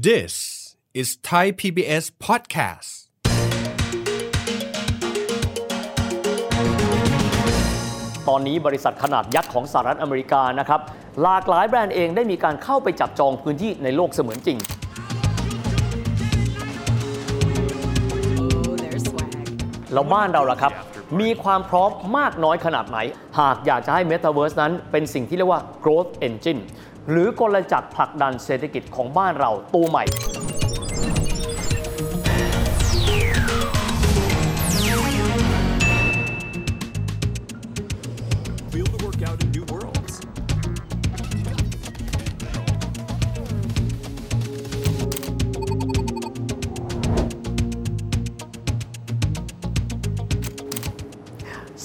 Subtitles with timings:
[0.00, 2.90] This is Thai PBS podcast
[8.28, 10.80] ตอนนี้บริษัทขนาดยักษ์ของสหรัฐอเมริกานะครับ
[11.22, 14.58] หลากหลายแบรนด์เองได้มีการเข้าไปจับจองพื้นที่ในโลกเสมือนจริง
[19.92, 20.72] แล้วบ้านเราล่ะครับ
[21.20, 22.98] มีความพร้อมมากน้อยขนาดไหน
[23.38, 26.60] หากอยากจะให้ Metaverse นั้นเป็นสิ่งที่เรียกว่า growth engine
[27.10, 30.04] หรือกลจักรผลักดันเศรษฐกิจของบ้านเราตัวใหม่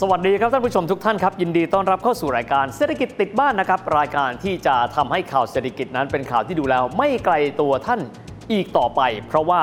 [0.02, 8.02] สวัสดีครับท่านผู้ชมทุกท่านครับ ยินดีต้อนรับเข้าสู่รายการเศรษฐกิจติดบ้านนะครับ รายการที่จะทำให้ข่าวเศรษฐกิจนั้นเป็นข่าวที่ดูแล้ว ไม่ไกลตัวท่าน
[8.52, 9.62] อีกต่อไป เพราะว่า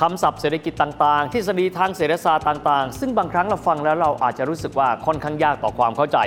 [0.00, 6.18] คำศัพท์เศรษฐกิจต่างๆ ทฤษฎีทางเศรษฐศาสตร์ต่างๆ ซึ่งบางครั้งเราฟังแล้วเราอาจจะรู้สึกว่าค่อนข้างยากต่อความเข้าใจ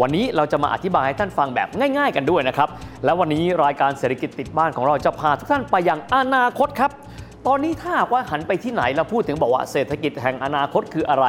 [0.00, 2.68] วันนี้เราจะมาอธิบายให้ท่านฟังแบบง่าย ๆ กันด้วยนะครับ
[3.04, 6.90] และวันนี้รายการเศรษฐกิจติดบ้านของเราจะพาทุกท่านไปยังอนาคตครับ
[7.46, 11.26] ตอนนี้ถ้าว่าหันไปที่ไหนแล้วพูดถึงบอกว่าเศรษฐกิจแห่งอนาคตคืออะไร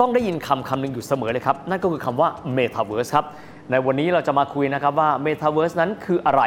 [0.00, 3.26] ต้องได้ยินคำคำหนึ่งอยู่เสมอเลยครับ นั่นก็คือคำว่า Metaverse ครับ
[3.70, 6.42] ในวันนี้เราจะมาคุยนะครับว่า Metaverse นั้นคืออะไร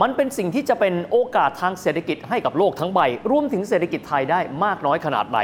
[0.00, 3.00] มันเป็นสิ่งที่จะเป็นโอกาสทางเศรษฐกิจให้กับโลกทั้งใบ
[3.30, 5.38] รวมถึงเศรษฐกิจไทยได้มากน้อยขนาดไหน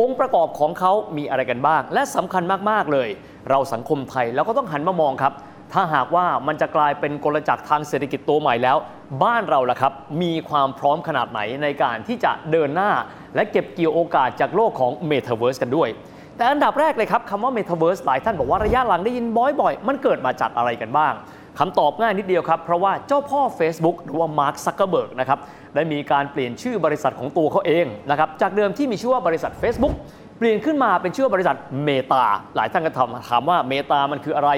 [0.00, 3.08] องค์ประกอบของเขามีอะไรกันบ้าง และสำคัญมาก ๆ เลย
[3.50, 5.32] เราสังคมไทยเราก็ต้องหันมามองครับ
[5.72, 8.76] ถ้าหากว่ามันจะกลายเป็นกลจักรทางเศรษฐกิจตัวใหม่แล้ว
[9.24, 12.90] บ้านเราล่ะครับ มีความพร้อมขนาดไหนในการที่จะเดินหน้า
[13.34, 15.88] และเก็บเกี่ยวโอกาสจากโลกของ Metaverse กันด้วย
[16.38, 19.24] แต่อันดับแรกเลยครับคำว่า Metaverse หลายท่านบอกว่าระยะหลังได้ยิน
[19.60, 21.12] บ่อยๆ มันเกิดมาจากอะไรกันบ้าง
[21.58, 25.38] คำตอบง่ายนิดเดียวครับ เพราะว่าเจ้าพ่อ Facebook หรือว่ามาร์คซักเกอร์เบิร์กนะครับ
[25.74, 29.94] ได้มีการเปลี่ยนชื่อบริษัทของตัวเขาเองนะครับจากเดิมที่มีชื่อว่าบริษัท Facebook
[30.38, 32.24] เปลี่ยนขึ้นมาเป็นชื่อบริษัทเมตา
[32.56, 34.50] หลายท่านก็ถามถามว่าเมตามันคืออะไร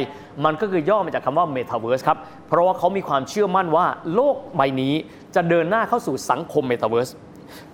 [0.45, 4.95] มันก็คือย่อมาจากคำว่า Metaverse ครับ เพราะว่าเขามีความเชื่อมั่นว่าโลกใบนี้
[5.35, 7.13] จะเดินหน้าเข้าสู่สังคม Metaverse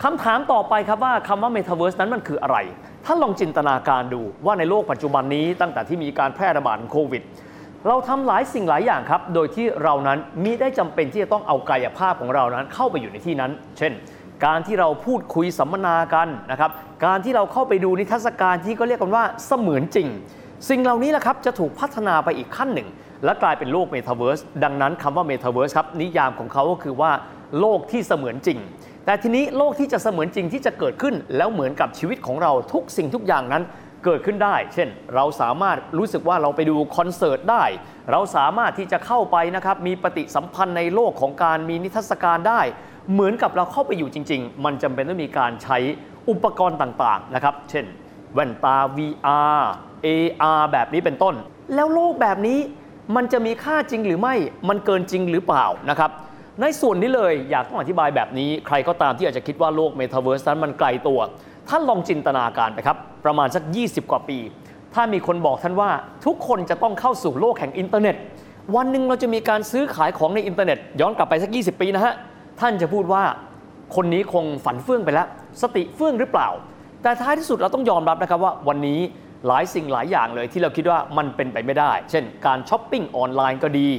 [0.03, 2.59] คำถามต่อไปครับว่าคำว่า Metaverse นั้นมันคืออะไร
[3.09, 7.23] ท่านลองจินตนาการดูว่าในโลกปัจจุบันนี้ตั้งแต่ที่มีการแพร่ระบาดของโควิด
[7.87, 13.93] เราทำหลายสิ่งหลายอย่างครับ โดยที่เรานั้นมิได้จำเป็นที่จะต้องเอากายภาพของเรานั้นเข้าไปอยู่ในที่นั้น เช่น
[14.45, 16.71] การที่เราพูดคุยสัมมนากันนะครับ
[17.07, 20.09] การที่เราเข้าไปดูนิทรรศการที่ก็เรียกกันว่าเสมือนจริง
[20.69, 22.89] สิ่งเหล่านี้แหละครับจะถูกพัฒนาไปอีกขั้นหนึ่ง
[23.25, 27.11] และกลายเป็นโลกเมตาเวิร์สดังนั้นคำว่าเมตาเวิร์สครับนิยามของเขาก็คือว่า
[27.61, 28.59] โลกที่เสมือนจริง
[29.07, 33.63] แต่ทีนี้โลกที่จะเสมือนจริงที่จะเกิดขึ้น แล้วเหมือนกับชีวิตของเราทุกสิ่งทุกอย่างนั้น
[34.05, 37.65] เกิดขึ้นได้ เช่น เราสามารถรู้สึกว่าเราไปดูคอนเสิร์ตได้
[38.13, 42.61] เราสามารถที่จะเข้าไปนะครับมีปฏิสัมพันธ์ในโลกของการมีนิทรรศการได้
[43.13, 45.79] เหมือนกับเราเข้าไปอยู่จริง ๆ มันจำเป็นต้องมีการใช้
[46.31, 47.85] อุปกรณ์ต่างๆนะครับ เช่น
[48.35, 49.63] แว่นตา VR
[50.07, 51.35] AR แบบนี้เป็นต้น
[51.75, 52.59] แล้วโลกแบบนี้
[53.17, 54.35] มันจะมีค่าจริงหรือไม่
[54.69, 56.11] มันเกินจริงหรือเปล่านะครับ
[56.63, 61.21] ในส่วนนี้เลยอยากต้องอธิบายแบบนี้ ใครก็ตามที่อาจจะคิดว่าโลกเมตาเวิร์สนั้นมันไกลตัว
[61.69, 64.39] ท่านลองจินตนาการไปครับ ประมาณสัก 20 กว่าปี
[64.95, 65.91] ถ้ามีคนบอกท่านว่า
[66.27, 68.17] ทุกคนจะต้องเข้าสู่โลกแห่งอินเทอร์เน็ต
[68.77, 72.15] วันหนึ่งเราจะมีการซื้อขายของในอินเทอร์เน็ต ย้อนกลับไปสัก 20 ปีนะฮะ
[72.61, 73.23] ท่านจะพูดว่า
[73.97, 75.27] คนนี้คงฝันเฟื่องไปแล้ว
[75.63, 76.49] สติเฟื่องหรือเปล่า
[77.03, 79.01] แต่ท้ายที่สุดเราต้องยอมรับนะครับว่าวันนี้
[79.47, 83.91] หลายสิ่งหลายอย่างเลยที่เราคิดว่ามันเป็นไปไม่ได้ เช่น การช้อปปิ้งออนไลน์ก็ดี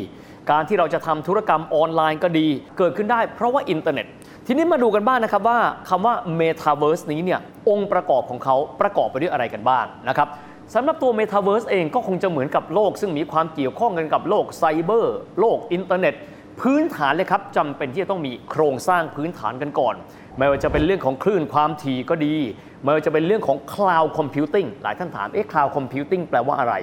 [0.51, 2.47] การที่เราจะทำธุรกรรมออนไลน์ก็ดี
[2.77, 4.05] เกิดขึ้นได้เพราะว่าอินเทอร์เน็ต
[4.45, 5.59] ทีนี้มาดูกันบ้างนะครับว่า
[5.89, 10.27] คำว่า Metaverse นี้เนี่ยองค์ประกอบของเขาประกอบไปด้วยอะไรกันบ้างนะครับ
[10.73, 16.13] สำหรับตัว Metaverse เองก็คงจะเหมือนกับโลก ซึ่งมีความเกี่ยวข้องกันกับโลกไซเบอร์ โลกอินเทอร์เน็ต
[16.61, 19.95] พื้นฐานเลยครับจำเป็นที่จะต้องมีโครงสร้างพื้นฐานกันก่อน
[20.37, 22.35] ไม่ว่าจะเป็นเรื่องของคลื่นความถี่ก็ดี
[22.83, 26.75] ไม่ว่าจะเป็นเรื่องของ Cloud Computing หลายท่านถามเอ๊ะ Cloud Computing แปลว่าอะไร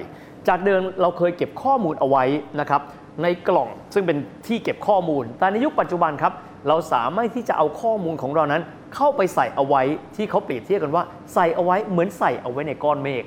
[0.47, 2.23] จากเดิมเราเคยเก็บข้อมูลเอาไว้
[2.59, 2.81] นะครับ
[3.23, 4.17] ในกล่องซึ่งเป็น
[4.47, 6.33] ที่เก็บข้อมูล แต่ในยุคปัจจุบันครับ
[6.67, 8.61] เราสามารถที่จะเอาข้อมูลของเรานั้น
[8.95, 9.81] เข้าไปใส่เอาไว้
[10.15, 11.03] ที่เขาเปรียบเทียบกันว่า
[11.33, 13.23] ใส่เอาไว้เหมือนใส่เอาไว้ในก้อนเมฆ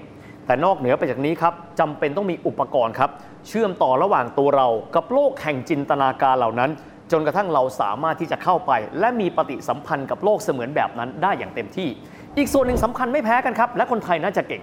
[0.46, 3.10] แต่นอกเหนือไปจากนี้ครับจำเป็นต้องมีอุปกรณ์ครับ
[3.48, 6.70] เชื่อมต่อระหว่างตัวเรากับโลกแห่งจินตนาการเหล่านั้น
[7.12, 11.88] จนกระทั่งเราสามารถที่จะเข้าไป และมีปฏิสัมพันธ์กับโลกเสมือนแบบนั้นได้อย่างเต็มที่
[12.36, 14.62] อีกส่วนหนึ่งสำคัญไม่แพ้กันครับ และคนไทยน่าจะเก่ง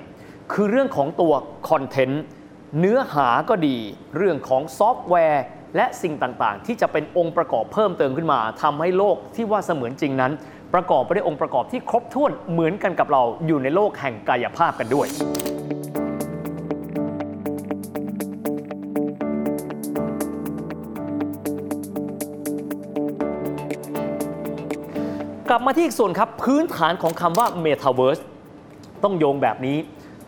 [0.53, 1.33] คือเรื่องของตัว
[1.69, 2.23] คอนเทนต์
[2.79, 3.77] เนื้อหาก็ดี
[4.15, 5.43] เรื่องของซอฟต์แวร์
[5.75, 10.31] และสิ่งต่างๆ ที่จะเป็นองค์ประกอบเพิ่มเติมขึ้นมาทำให้โลกที่ว่าเสมือนจริงนั้น
[10.73, 15.07] ประกอบไปด้วยองค์ประกอบที่ครบถ้วนเหมือนกันกับเราอยู่ในโลกแห่งกายภาพกันด้วย
[25.49, 28.23] กลับมาที่อีกส่วนครับ พื้นฐานของคำว่า Metaverse
[29.03, 29.77] ต้องโยงแบบนี้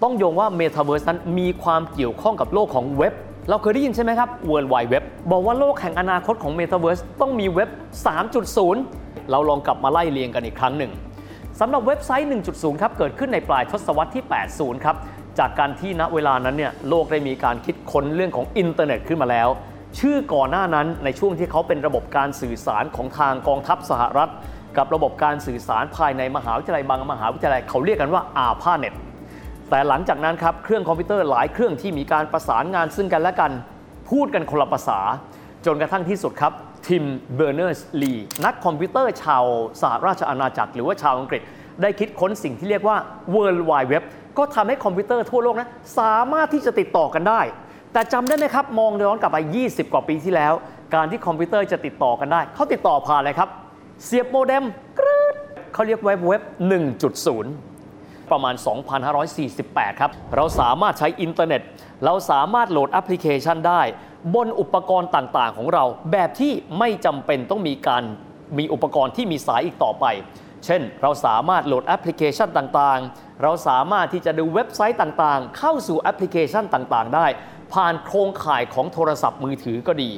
[0.03, 3.13] ต้องโยงว่า Metaverse นั้นมีความเกี่ยวข้องกับโลกของเว็บ
[3.49, 7.69] เราเคยได้ยินใช่ไหมครับ World Wide Web บอกว่าโลกแห่งอนาคตของ Metaverse ต้องมีเว็บ
[8.49, 10.91] 3.0 เราลองกลับมาไล่เรียงกันอีกครั้งหนึ่ง
[11.59, 14.23] สำหรับเว็บไซต์ 1.0 ครับ เกิดขึ้นในปลายทศวรรษที่
[14.53, 14.95] 80 ครับ
[15.39, 19.49] จากการที่ณเวลานั้นเนี่ยโลกได้มีการคิดค้นเรื่องของอินเทอร์เน็ตขึ้นมาแล้ว
[19.99, 24.31] ชื่อก่อนหน้านั้นในช่วงที่เขาเป็นระบบการสื่อสารของทางกองทัพสหรัฐ
[24.77, 28.93] กับระบบการสื่อสารภายในมหาวิทยาลัยบางมหาวิทยาลัยเขาเรียกกันว่า ARPANET
[29.69, 33.51] แต่หลังจากนั้นครับเครื่องคอมพิวเตอร์หลายเครื่องที่มีการประสานงานซึ่งกันและกัน
[34.09, 34.99] พูดกันคนละภาษา
[35.65, 36.53] จนกระทั่งที่สุดครับ
[36.87, 37.05] ทิม
[37.35, 38.13] เบอร์เนอร์สลี
[38.45, 39.43] นักคอมพิวเตอร์ชาว
[39.81, 41.41] สหราชอาณาจักร หรือว่าชาวอังกฤษ
[41.81, 42.97] ได้คิดค้นสิ่งที่เรียกว่า
[43.35, 44.03] World Wide Web
[44.37, 47.41] ก็ทำให้คอมพิวเตอร์ทั่วโลกนะสามารถที่จะติดต่อกันได้
[47.93, 50.53] แต่จำได้ไหมครับ มองย้อนกลับไป 20 กว่าปีที่แล้ว
[50.95, 53.49] การที่คอมพิวเตอร์จะติดต่อกันได้ เขาติดต่อผ่านอะไรครับ
[54.05, 54.63] เสียบโมเด็ม
[54.99, 55.35] กรึ๊ด
[55.73, 56.41] เขาเรียกเว็บเว็บ
[57.11, 57.76] 1.0
[58.31, 58.55] ประมาณ
[59.27, 61.61] 2,548 ครับ เราสามารถใช้อินเทอร์เน็ต
[62.05, 63.81] เราสามารถโหลดแอปพลิเคชันได้
[64.35, 68.03] บนอุปกรณ์ต่างๆ ของเรา แบบที่ไม่จำเป็นต้องมีการ
[68.57, 70.05] มีอุปกรณ์ที่มีสายอีกต่อไป
[70.65, 77.27] เช่น เราสามารถโหลดแอปพลิเคชันต่างๆ เราสามารถที่จะดูเว็บไซต์ต่างๆ เข้าสู่แอปพลิเคชันต่างๆ ได้
[77.73, 80.11] ผ่านโครงข่ายของโทรศัพท์มือถือก็ดี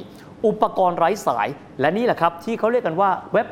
[0.46, 1.48] อุปกรณ์ไร้สาย
[1.80, 3.48] และนี่แหละครับ ที่เขาเรียกกันว่าเว็บ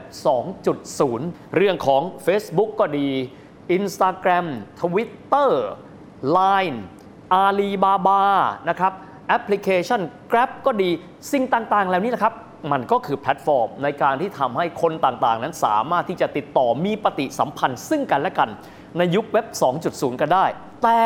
[0.76, 3.08] 2.0 เรื่องของ Facebook ก็ดี
[3.76, 4.46] Instagram
[4.80, 5.50] Twitter
[6.36, 6.78] Line
[7.44, 8.22] Alibaba
[8.68, 8.92] นะครับ
[9.28, 10.00] แอปพลิเคชัน
[10.30, 10.90] Grab ก็ดี
[11.32, 12.34] สิ่งต่างๆเหล่านี้แหละครับ
[12.72, 18.48] มันก็คือแพลตฟอร์ม ในการที่ทำให้คนต่างๆ นั้นสามารถที่จะติดต่อมีปฏิสัมพันธ์ซึ่งกันและกัน
[18.98, 19.46] ในยุคเว็บ
[19.84, 20.44] 2.0 กันได้
[20.82, 20.98] แต่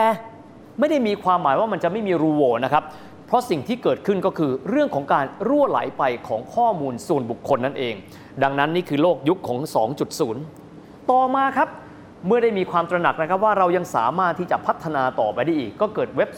[0.78, 2.84] ไม่ได้มีความหมายว่ามันจะไม่มีรูโหว่นะครับ
[3.26, 7.94] เพราะสิ่งที่เกิดขึ้นก็คือเรื่องของการรั่วไหลไปของข้อมูลส่วนบุคคลนั่นเอง
[8.42, 9.58] ดังนั้นนี่คือโลกยุคของ
[10.34, 11.68] 2.0 ต่อมาครับ
[12.26, 16.30] เมื่อได้มีความตระหนักนะครับว่าเรายังสามารถที่จะพัฒนาต่อไปได้อีก ก็เกิดเว็บ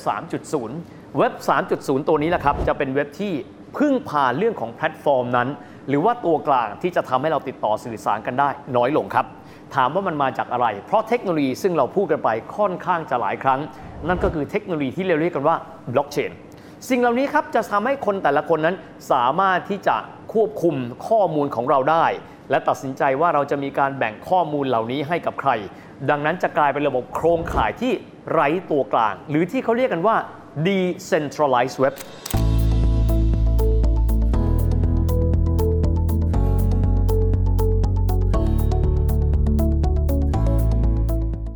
[0.54, 1.32] 3.0 เว็บ
[1.70, 3.32] 3.0 ตัวนี้แหละครับจะเป็นเว็บที่
[3.78, 5.48] พึ่งพาเรื่องของแพลตฟอร์มนั้น
[5.88, 9.26] หรือว่าตัวกลางที่จะทำให้เราติดต่อสื่อสารกันได้ น้อยลงครับ
[9.74, 13.60] ถามว่ามันมาจากอะไร เพราะเทคโนโลยีซึ่งเราพูดกันไปค่อนข้างจะหลายครั้ง
[14.08, 15.56] นั่นก็คือเทคโนโลยีที่เราเรียกกันว่า
[15.92, 16.30] บล็อกเชน
[16.88, 18.76] สิ่งเหล่านี้ครับจะทำให้คนแต่ละคนนั้น
[19.12, 19.96] สามารถที่จะ
[20.32, 20.74] ควบคุม
[21.08, 22.04] ข้อมูลของเราได้
[22.50, 25.50] และตัดสินใจว่าเราจะมีการแบ่งข้อมูลเหล่านี้ให้กับใคร
[26.10, 27.92] ดังนั้นจะกลายเป็นระบบโครงข่ายที่
[28.32, 30.16] ไร้ตัวกลาง หรือที่เขาเรียกกันว่า
[30.66, 31.94] decentralized web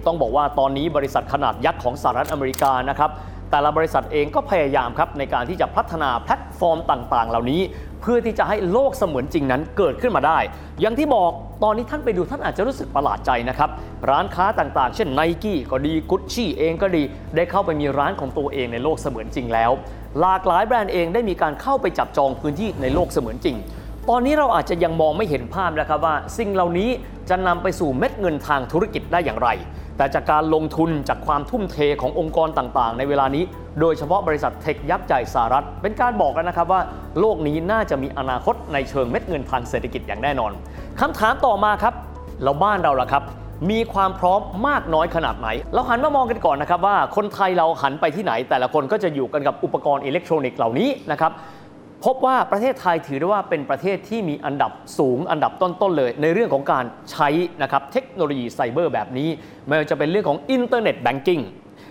[0.06, 3.10] ต้องบอกว่าตอนนี้บริษัทขนาดยักษ์ของสหรัฐอเมริกานะครับ
[3.50, 7.60] แต่ละบริษัทเองก็พยายามครับในการที่จะพัฒนาแพลตฟอร์มต่างๆ เหล่านี้
[8.02, 10.38] เพื่อที่จะให้โลกเสมือนจริงนั้นเกิดขึ้นมาได้
[10.80, 11.30] อย่างที่บอก
[11.62, 13.70] ตอนนี้ท่านไปดูท่านอาจจะรู้สึกประหลาดใจนะครับ
[14.10, 17.02] ร้านค้าต่างๆ เช่นไนกี้ก็ดีกุชชี่เองก็ดี
[17.36, 19.70] ได้เข้าไปมีร้านของตัวเองในโลกเสมือนจริงแล้ว
[20.20, 23.56] หลากหลายแบรนด์เองได้มีการเข้าไปจับจองพื้นที่ในโลกเสมือนจริง
[24.12, 26.90] ตอนนี้เราอาจจะยังมองไม่เห็นภาพนะครับว่า สิ่งเหล่านี้
[27.30, 29.48] จะนำไปสู่เม็ดเงินทางธุรกิจได้อย่างไร
[29.96, 33.44] แต่จากการลงทุนจากความทุ่มเทขององค์กรต่างๆ ในเวลานี้
[33.80, 36.80] โดยเฉพาะบริษัทเทคยักษ์ใหญ่สหรัฐ เป็นการบอกแล้วนะครับว่า
[37.20, 40.52] โลกนี้น่าจะมีอนาคตในเชิงเม็ดเงินทางเศรษฐกิจอย่างแน่นอน
[41.00, 41.94] คำถามต่อมาครับ
[42.42, 43.22] แล้วบ้านเราล่ะครับ
[43.70, 51.32] มีความพร้อมมากน้อยขนาดไหน เราหันมามองกันก่อนนะครับว่าคนไทยเราหันไปที่ไหน แต่ละคนก็จะอยู่กันกับอุปกรณ์อิเล็กทรอนิกส์เหล่านี้นะครับ
[52.04, 57.28] พบว่าประเทศไทยถือได้ว่าเป็นประเทศที่มีอันดับสูงอันดับต้นๆเลย ในเรื่องของการใช้
[57.62, 59.28] นะครับเทคโนโลยีไซเบอร์แบบนี้
[59.66, 61.40] ไม่ว่าจะเป็นเรื่องของ internet banking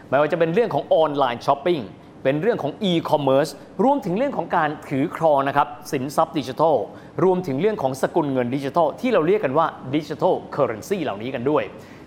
[0.10, 1.80] ไม่ว่าจะเป็นเรื่องของ online shopping
[2.24, 3.48] เป็นเรื่องของอีคอมเมิร์ซ
[3.84, 6.76] รวมถึงเรื่องของการถือครองนะครับสินทรัพย์ดิจิทัล
[7.24, 11.64] รวมถึงเรื่องของสกุลเงินดิจิทัล ที่เราเรียกกันว่า digital currency เหล่านี้กันด้วย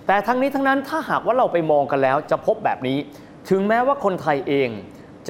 [0.06, 2.98] แต่ทั้งนี้ทั้งนั้นถ้าหากว่าเราไปมองกันแล้วจะพบแบบนี้
[3.50, 4.68] ถึงแม้ว่าคนไทยเอง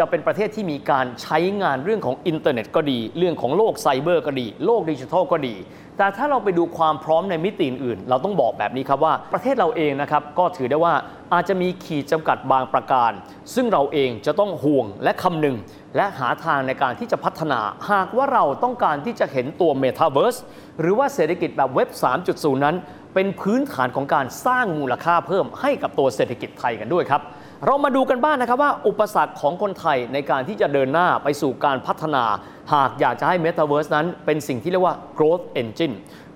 [0.00, 5.54] จะเป็นประเทศที่มีการใช้งานเรื่องของอินเทอร์เน็ตก็ดี เรื่องของโลกไซเบอร์ก็ดี โลกดิจิทัลก็ดี
[5.98, 10.94] แต่ถ้าเราไปดูความพร้อมในมิติอื่น เราต้องบอกแบบนี้ครับว่าประเทศเราเองนะครับก็ถือได้ว่า
[11.32, 13.10] อาจจะมีขีดจำกัดบางประการ
[13.54, 15.56] ซึ่งเราเองจะต้องห่วงและคำนึง
[15.96, 20.38] และหาทางในการที่จะพัฒนา หากว่าเราต้องการที่จะเห็นตัว Metaverse
[20.80, 21.88] หรือว่าเศรษฐกิจแบบเว็บ
[22.26, 22.76] 3.0 นั้น
[23.14, 27.22] เป็นพื้นฐานของการสร้างมูลค่าเพิ่มให้กับตัวเศรษฐกิจไทยกันด้วยครับ
[27.66, 32.24] เรามาดูกันบ้างนะครับว่าอุปสรรคของคนไทยในการที่จะเดินหน้าไปสู่การพัฒนา
[32.72, 35.94] หากอยากจะให้ Metaverse นั้นเป็นสิ่งที่เรียกว่า growth engine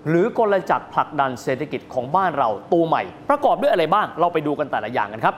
[0.08, 5.34] หรือกลจักรผลักดันเศรษฐกิจของบ้านเราตัวใหม่ ประกอบด้วยอะไรบ้าง เราไปดูกันแต่ละอย่างกันครับ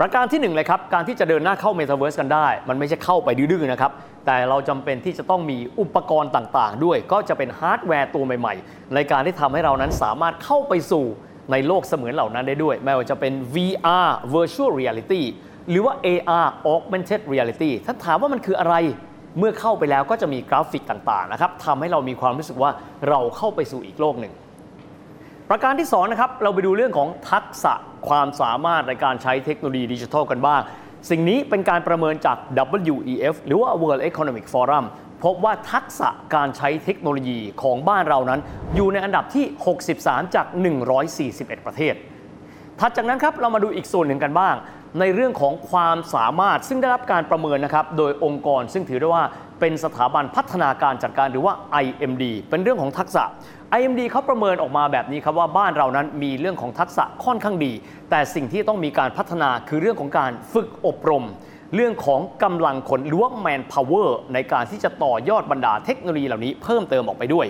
[0.00, 3.92] ประการที่หนึ่งเลยครับ การที่จะเดินหน้าเข้า Metaverse กันได้ มันไม่ใช่เข้าไปดื้อๆนะครับ
[4.26, 11.04] แต่เราจำเป็นที่จะต้องมีอุปกรณ์ต่างๆ ด้วย ก็จะเป็นฮาร์ดแวร์ตัวใหม่ ๆ ในการที่ทำให้เรานั้นสามารถเข้าไปสู่
[11.50, 15.22] ในโลกเสมือนเหล่านั้นได้ด้วย ไม่ว่าจะเป็น VR Virtual Reality
[15.70, 18.74] หรือว่า AR Augmented Reality ถ้าถามว่ามันคืออะไร
[19.38, 22.70] เมื่อเข้าไปแล้วก็จะมีกราฟิกต่างๆนะครับทำให้เรามีความรู้สึกว่า
[23.08, 24.32] เราเข้าไปสู่อีกโลกหนึ่ง
[25.50, 27.72] ประการที่สองนะครับเราไปดูเรื่องของทักษะ
[28.08, 30.60] ความสามารถในการใช้เทคโนโลยีดิจิทัลกันบ้าง
[31.10, 32.36] สิ่งนี้เป็นการประเมินจาก
[32.94, 34.84] WEF หรือว่า World Economic Forum
[35.24, 38.40] พบว่าทักษะการใช้เทคโนโลยีของบ้านเรานั้น
[38.74, 39.44] อยู่ในอันดับที่
[39.88, 40.46] 63 จาก
[41.06, 41.94] 141 ประเทศ
[42.80, 44.54] ถัดจากนั้นครับเรามาดูอีกส่วนหนึ่งกันบ้าง
[45.00, 49.24] ในเรื่องของความสามารถซึ่งได้รับการประเมินนะครับโดยองค์กรซึ่งถือได้ว่า
[49.60, 53.24] เป็นสถาบันพัฒนาการจัดการหรือว่า IMD เป็นเรื่องของทักษะ
[53.78, 57.72] IMD เขาประเมินออกมาแบบนี้ครับว่าบ้านเรานั้นมีเรื่องของทักษะค่อนข้างดี
[58.10, 61.24] แต่สิ่งที่ต้องมีการพัฒนาคือเรื่องของการฝึกอบรม
[61.74, 67.46] เรื่องของกำลังคนหรือว่า man power ในการที่จะต่อยอดบรรดาเทคโนโลยีเหล่านี้เพิ่มเติมออกไปด้วย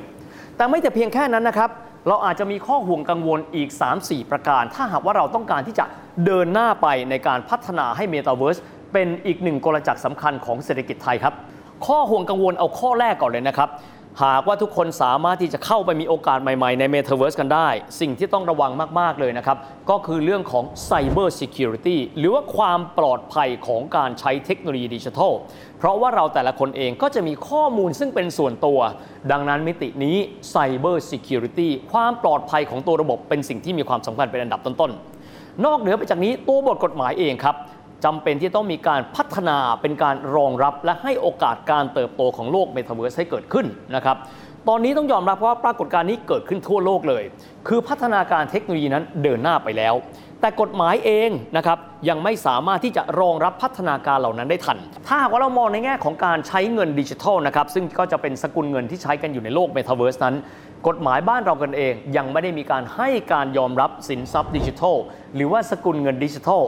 [0.56, 1.70] แต่ไม่แต่เพียงแค่นั้นนะครับ
[2.08, 3.68] เราอาจจะมีข้อห่วงกังวลอีก
[4.00, 5.84] 3-4 ประการ ถ้าหากว่าเราต้องการที่จะ
[6.26, 8.58] เดินหน้าไปในการพัฒนาให้เมตาเวิร์ส
[8.92, 11.34] เป็นอีกหนึ่งกลจักรสำคัญของเศรษฐกิจไทยครับ
[11.86, 13.68] ข้อห่วงกังวลเอาข้อแรกก่อนเลยนะครับ
[14.24, 17.68] หากว่าทุกคนสามารถที่จะเข้าไปมีโอกาสใหม่ๆ ใน Metaverse กันได้
[18.00, 19.56] สิ่งที่ต้องระวังมากๆเลยนะครับ
[19.90, 25.32] ก็คือเรื่องของ Cyber Security หรือว่าความปลอดภัยของการใช้เทคโนโลยีดิจิทัล
[25.78, 28.78] เพราะว่าเราแต่ละคนเองก็จะมีข้อมูลซึ่งเป็นส่วนตัว
[29.32, 30.16] ดังนั้นมิตินี้
[30.54, 37.56] Cyber Security ความปลอดภัยของตัวระบบเป็นสิ่งที่มีความสำคัญเป็นอันดับต้นๆนอกเหนือไปจากนี้ตัวบทกฎหมายเองครับ
[38.04, 43.66] จำเป็นที่ต้องมีการพัฒนาเป็นการรองรับ และให้โอกาสการเติบโตของโลกเมตาเวิร์สให้เกิดขึ้น
[43.97, 44.16] นะครับ
[44.69, 47.25] ตอนนี้ต้องยอมรับว่าปรากฏการณ์นี้เกิดขึ้นทั่วโลกเลย
[47.69, 49.95] คือพัฒนาการเทคโนโลยีนั้นเดินหน้าไปแล้ว
[50.40, 51.78] แต่กฎหมายเองนะครับ
[52.09, 60.37] ยังไม่สามารถที่จะรองรับพัฒนาการเหล่านั้นได้ทัน ถ้าหากว่าเรามองในแง่ของการใช้เงินดิจิทัลนะครับซึ่งก็จะเป็นสกุลเงินที่ใช้กันอยู่ในโลกเมตาเวิร์สนั้น
[60.88, 64.97] กฎหมายบ้านเรากันเอง ยังไม่ได้มีการให้การยอมรับสินทรัพย์ดิจิทัล
[65.35, 66.62] หรือว่าสกุลเงินดิจิทัล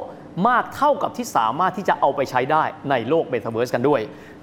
[0.48, 4.00] มากเท่ากับที่สามารถที่จะเอาไปใช้ได้ในโลกเมตาเวิร์สกันด้วย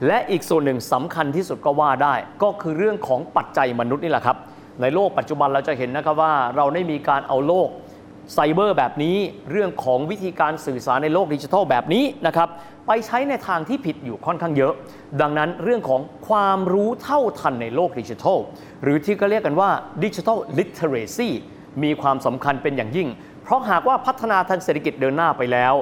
[0.08, 4.38] และอีกส่วนหนึ่งสำคัญที่สุดก็ว่าได้ ก็คือเรื่องของปัจจัยมนุษย์นี่แหละครับ
[4.82, 7.70] ในโลกปัจจุบันเราจะเห็นนะครับว่าเราได้มีการเอาโลก
[8.34, 9.18] ไซเบอร์แบบนี้
[9.52, 12.50] เรื่องของวิธีการสื่อสารในโลกดิจิทัลแบบนี้นะครับ
[12.88, 14.74] ไปใช้ในทางที่ผิดอยู่ค่อนข้างเยอะ
[15.22, 18.38] ดังนั้นเรื่องของความรู้เท่าทันในโลกดิจิทัล
[18.84, 19.70] หรือที่ก็เรียกกันว่า
[20.04, 21.30] digital literacy
[21.84, 23.08] มีความสำคัญเป็นอย่างยิ่ง
[23.52, 25.74] เพราะหากว่าพัฒนาทางเศรษฐกิจเดินหน้าไปแล้ว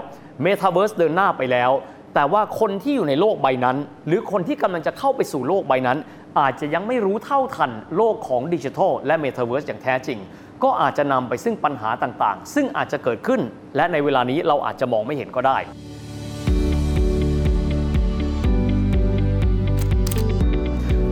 [0.41, 1.71] เมตาเวิร์สเดินหน้าไปแล้ว
[2.15, 5.97] แต่ว่าคนที่อยู่ในโลกใบนั้น หรือคนที่กำลังจะเข้าไปสู่โลกใบนั้น
[6.39, 10.19] อาจจะยังไม่รู้เท่าทันโลกของดิจิทัลและเมตาเวิร์สอย่างแท้จริง
[10.63, 13.41] ก็อาจจะนำไปซึ่งปัญหาต่างๆ ซึ่งอาจจะเกิดขึ้น
[13.75, 15.57] และในเวลานี้เราอาจจะมองไม่เห็นก็ได้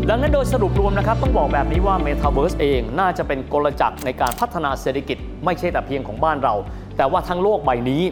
[0.10, 6.56] ดังนั้นโดยสรุปรวมนะครับต้องบอกแบบนี้ว่า Metaverse เองน่าจะเป็นกลจักรในการพัฒนาเศรษฐกิจ ไม่ใช่แต่เพียงของบ้านเรา
[6.98, 8.04] แต่ว่าทั้งโลกใบนี้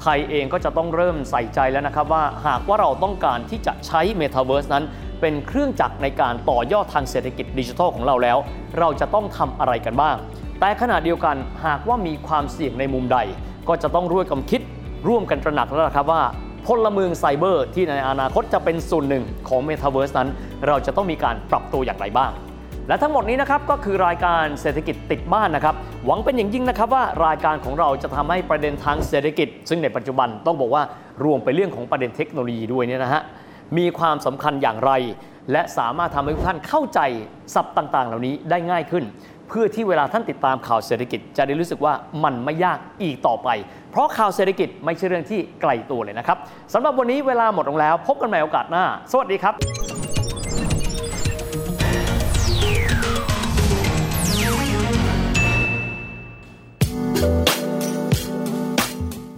[0.00, 4.84] ไทยเองก็จะต้องเริ่มใส่ใจแล้วนะครับว่าหากว่าเราต้องการที่จะใช้ Metaverse นั้น
[5.20, 8.38] เป็นเครื่องจักรในการต่อยอดทางเศรษฐกิจดิจิทัลของเราแล้ว
[8.78, 10.16] เราจะต้องทำอะไรกันบ้าง
[10.60, 13.18] แต่ขณะเดียวกันหากว่ามีความเสี่ยงในมุมใด
[13.68, 14.60] ก็จะต้องร่วมกันคิด
[15.08, 16.22] ร่วมกันตระหนักแล้วนะครับว่า
[16.66, 20.28] พลเมืองไซเบอร์ ที่ในอนาคตจะเป็นส่วนหนึ่งของ Metaverse นั้น
[20.66, 22.30] เราจะต้องมีการปรับตัวอย่างไรบ้าง
[22.88, 25.74] และทั้งหมดนี้นะครับก็คือรายการเศรษฐกิจติดบ้านนะครับ
[26.06, 30.82] หวังเป็นอย่างยิ่งนะครับว่ารายการของเราจะทำให้ประเด็นทางเศรษฐกิจ ซึ่งในปัจจุบันต้องบอกว่า
[31.24, 33.22] รวมไปเรื่องของประเด็นเทคโนโลยีด้วยเนี่ยนะฮะ
[33.78, 34.92] มีความสำคัญอย่างไร
[35.52, 37.00] และสามารถทำให้ทุกท่านเข้าใจ
[37.54, 39.04] ศัพท์ต่างๆ เหล่านี้ได้ง่ายขึ้น
[39.52, 41.94] พื่อที่เวลาท่านติดตามข่าวเศรษฐกิจ จะได้รู้สึกว่า
[42.24, 43.48] มันไม่ยากอีกต่อไป
[43.90, 46.38] เพราะข่าวเศรษฐกิจไม่ใช่เรื่องที่ไกลตัวเลยนะครับ
[46.74, 49.54] สำหรับวันนี้เวลาหมดลงแล้ว พบกันใหม่โอกาสหน้า สวัสดีครับ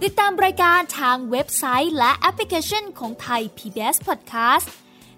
[0.03, 4.84] ติดตามรายการทางเว็บไซต์และแอปพลิเคชันของไทย PBS Podcast